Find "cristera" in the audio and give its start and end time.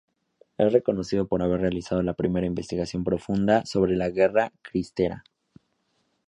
4.63-5.23